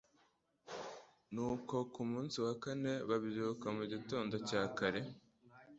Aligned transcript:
nuko 1.33 1.75
ku 1.93 2.01
munsi 2.11 2.35
wa 2.45 2.53
kane 2.63 2.93
babyuka 3.09 3.67
mu 3.77 3.83
gitondo 3.93 4.35
cya 4.49 4.63
kare 4.77 5.01